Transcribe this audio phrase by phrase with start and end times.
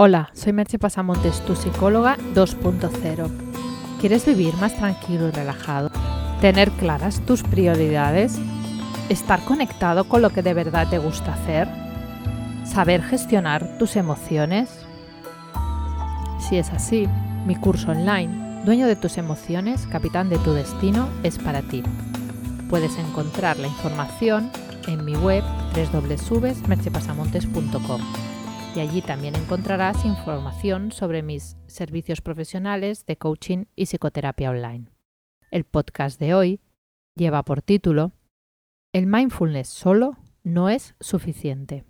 [0.00, 3.28] Hola, soy Merche Pasamontes, tu psicóloga 2.0.
[4.00, 5.90] ¿Quieres vivir más tranquilo y relajado?
[6.40, 8.38] ¿Tener claras tus prioridades?
[9.08, 11.66] ¿Estar conectado con lo que de verdad te gusta hacer?
[12.64, 14.70] ¿Saber gestionar tus emociones?
[16.48, 17.08] Si es así,
[17.44, 21.82] mi curso online, Dueño de tus emociones, Capitán de tu Destino, es para ti.
[22.70, 24.52] Puedes encontrar la información
[24.86, 25.42] en mi web
[25.74, 28.27] www.merchepasamontes.com
[28.78, 34.86] y allí también encontrarás información sobre mis servicios profesionales de coaching y psicoterapia online.
[35.50, 36.60] El podcast de hoy
[37.16, 38.12] lleva por título
[38.92, 41.82] El mindfulness solo no es suficiente.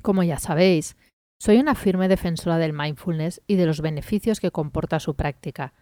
[0.00, 0.96] Como ya sabéis,
[1.40, 5.74] soy una firme defensora del mindfulness y de los beneficios que comporta su práctica.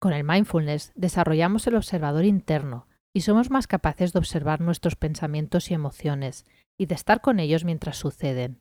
[0.00, 5.70] Con el mindfulness desarrollamos el observador interno y somos más capaces de observar nuestros pensamientos
[5.70, 6.46] y emociones
[6.78, 8.58] y de estar con ellos mientras suceden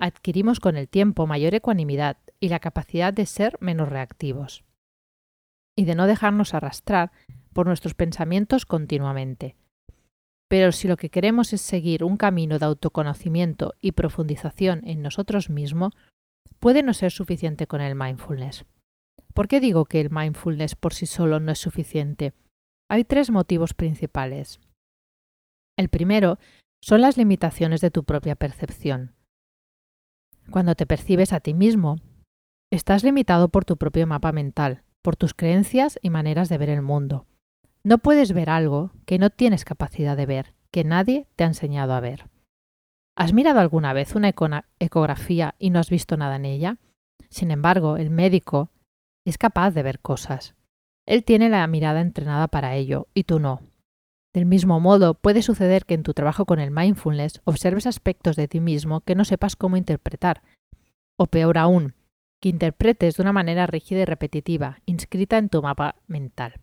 [0.00, 4.64] adquirimos con el tiempo mayor ecuanimidad y la capacidad de ser menos reactivos
[5.76, 7.12] y de no dejarnos arrastrar
[7.52, 9.56] por nuestros pensamientos continuamente.
[10.48, 15.48] Pero si lo que queremos es seguir un camino de autoconocimiento y profundización en nosotros
[15.48, 15.94] mismos,
[16.58, 18.64] puede no ser suficiente con el mindfulness.
[19.32, 22.32] ¿Por qué digo que el mindfulness por sí solo no es suficiente?
[22.88, 24.60] Hay tres motivos principales.
[25.78, 26.38] El primero
[26.82, 29.14] son las limitaciones de tu propia percepción.
[30.50, 31.96] Cuando te percibes a ti mismo,
[32.72, 36.82] estás limitado por tu propio mapa mental, por tus creencias y maneras de ver el
[36.82, 37.26] mundo.
[37.84, 41.94] No puedes ver algo que no tienes capacidad de ver, que nadie te ha enseñado
[41.94, 42.28] a ver.
[43.16, 44.34] ¿Has mirado alguna vez una
[44.78, 46.78] ecografía y no has visto nada en ella?
[47.28, 48.70] Sin embargo, el médico
[49.24, 50.56] es capaz de ver cosas.
[51.06, 53.60] Él tiene la mirada entrenada para ello y tú no.
[54.32, 58.46] Del mismo modo, puede suceder que en tu trabajo con el mindfulness observes aspectos de
[58.46, 60.42] ti mismo que no sepas cómo interpretar.
[61.18, 61.94] O peor aún,
[62.40, 66.60] que interpretes de una manera rígida y repetitiva, inscrita en tu mapa mental.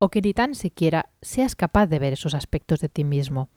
[0.00, 3.48] O que ni tan siquiera seas capaz de ver esos aspectos de ti mismo.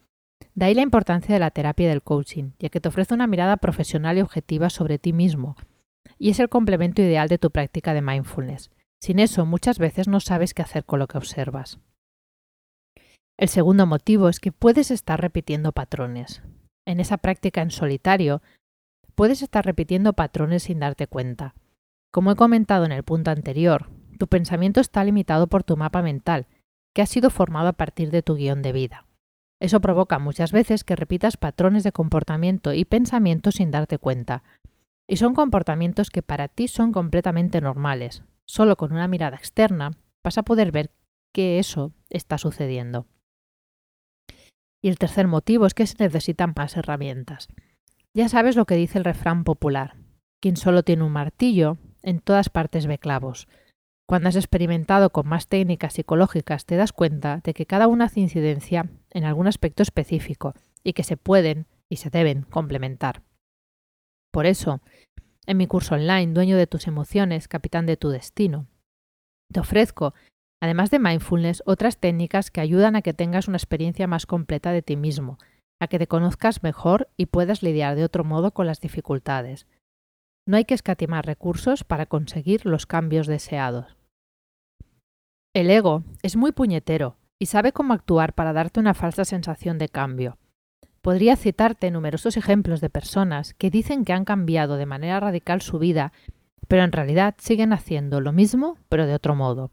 [0.54, 3.28] De ahí la importancia de la terapia y del coaching, ya que te ofrece una
[3.28, 5.56] mirada profesional y objetiva sobre ti mismo,
[6.18, 8.72] y es el complemento ideal de tu práctica de mindfulness.
[9.02, 11.80] Sin eso, muchas veces no sabes qué hacer con lo que observas.
[13.42, 16.44] El segundo motivo es que puedes estar repitiendo patrones.
[16.86, 18.44] En esa práctica en solitario,
[19.16, 21.56] puedes estar repitiendo patrones sin darte cuenta.
[22.12, 26.46] Como he comentado en el punto anterior, tu pensamiento está limitado por tu mapa mental,
[26.94, 29.08] que ha sido formado a partir de tu guion de vida.
[29.60, 34.44] Eso provoca muchas veces que repitas patrones de comportamiento y pensamiento sin darte cuenta.
[35.10, 38.22] Y son comportamientos que para ti son completamente normales.
[38.46, 40.92] Solo con una mirada externa vas a poder ver
[41.34, 43.08] que eso está sucediendo.
[44.82, 47.48] Y el tercer motivo es que se necesitan más herramientas.
[48.14, 49.96] Ya sabes lo que dice el refrán popular.
[50.42, 53.48] Quien solo tiene un martillo, en todas partes ve clavos.
[54.08, 58.20] Cuando has experimentado con más técnicas psicológicas te das cuenta de que cada una hace
[58.20, 60.54] incidencia en algún aspecto específico
[60.84, 63.24] y que se pueden y se deben complementar.
[64.32, 64.82] Por eso,
[65.46, 68.68] en mi curso online Dueño de tus emociones, capitán de tu destino,
[69.52, 70.14] te ofrezco
[70.62, 74.84] Además de mindfulness, otras técnicas que ayudan a que tengas una experiencia más completa de
[74.84, 75.40] ti mismo,
[75.82, 79.66] a que te conozcas mejor y puedas lidiar de otro modo con las dificultades.
[80.48, 83.98] No hay que escatimar recursos para conseguir los cambios deseados.
[85.54, 89.90] El ego es muy puñetero y sabe cómo actuar para darte una falsa sensación de
[89.90, 90.38] cambio.
[91.02, 95.80] Podría citarte numerosos ejemplos de personas que dicen que han cambiado de manera radical su
[95.80, 96.14] vida,
[96.68, 99.72] pero en realidad siguen haciendo lo mismo, pero de otro modo.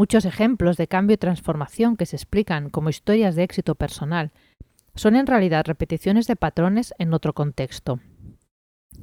[0.00, 4.32] Muchos ejemplos de cambio y transformación que se explican como historias de éxito personal
[4.94, 8.00] son en realidad repeticiones de patrones en otro contexto.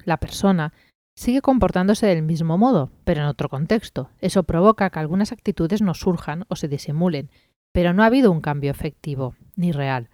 [0.05, 0.73] La persona
[1.15, 4.09] sigue comportándose del mismo modo, pero en otro contexto.
[4.21, 7.29] Eso provoca que algunas actitudes no surjan o se disimulen,
[7.71, 10.09] pero no ha habido un cambio efectivo, ni real.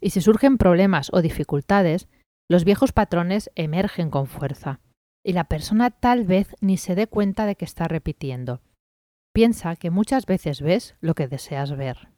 [0.00, 2.08] Y si surgen problemas o dificultades,
[2.50, 4.80] los viejos patrones emergen con fuerza,
[5.24, 8.62] y la persona tal vez ni se dé cuenta de que está repitiendo.
[9.38, 12.08] Piensa que muchas veces ves lo que deseas ver.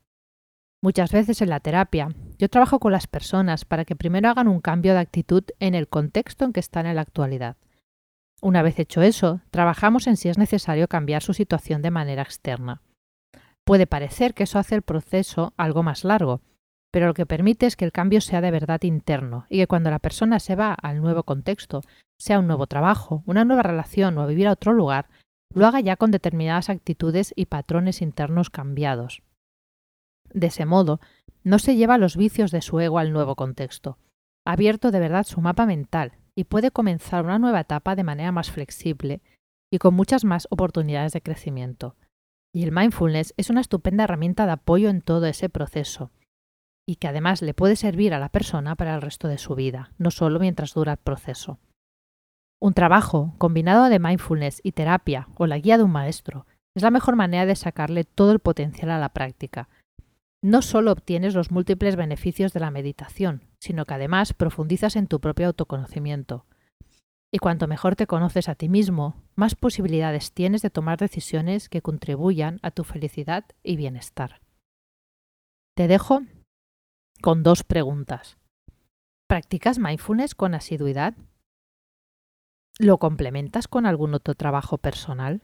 [0.83, 2.09] Muchas veces en la terapia
[2.39, 5.87] yo trabajo con las personas para que primero hagan un cambio de actitud en el
[5.87, 7.59] contexto en que están en la actualidad.
[8.41, 12.81] Una vez hecho eso, trabajamos en si es necesario cambiar su situación de manera externa.
[13.67, 16.41] Puede parecer que eso hace el proceso algo más largo,
[16.91, 19.91] pero lo que permite es que el cambio sea de verdad interno y que cuando
[19.91, 21.83] la persona se va al nuevo contexto,
[22.19, 25.11] sea un nuevo trabajo, una nueva relación o a vivir a otro lugar,
[25.53, 29.23] lo haga ya con determinadas actitudes y patrones internos cambiados.
[30.33, 31.01] De ese modo,
[31.43, 33.99] no se lleva los vicios de su ego al nuevo contexto.
[34.47, 38.33] Ha abierto de verdad su mapa mental y puede comenzar una nueva etapa de manera
[38.33, 39.23] más flexible
[39.73, 41.97] y con muchas más oportunidades de crecimiento.
[42.53, 46.11] Y el mindfulness es una estupenda herramienta de apoyo en todo ese proceso
[46.87, 49.93] y que además le puede servir a la persona para el resto de su vida,
[49.99, 51.61] no solo mientras dura el proceso.
[52.63, 56.91] Un trabajo combinado de mindfulness y terapia o la guía de un maestro es la
[56.91, 59.69] mejor manera de sacarle todo el potencial a la práctica.
[60.43, 65.21] No solo obtienes los múltiples beneficios de la meditación, sino que además profundizas en tu
[65.21, 66.45] propio autoconocimiento.
[67.33, 71.83] Y cuanto mejor te conoces a ti mismo, más posibilidades tienes de tomar decisiones que
[71.83, 74.41] contribuyan a tu felicidad y bienestar.
[75.77, 76.23] Te dejo
[77.23, 78.37] con dos preguntas.
[79.29, 81.15] ¿Practicas mindfulness con asiduidad?
[82.81, 85.43] ¿Lo complementas con algún otro trabajo personal?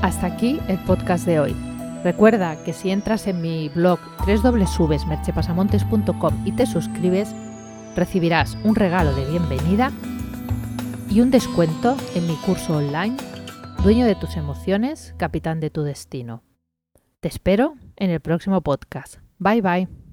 [0.00, 1.54] Hasta aquí el podcast de hoy.
[2.02, 7.34] Recuerda que si entras en mi blog www.merchepasamontes.com y te suscribes,
[7.94, 9.92] recibirás un regalo de bienvenida
[11.10, 13.18] y un descuento en mi curso online
[13.82, 16.42] Dueño de tus emociones, capitán de tu destino.
[17.20, 19.18] Te espero en el próximo podcast.
[19.38, 20.07] Bye bye.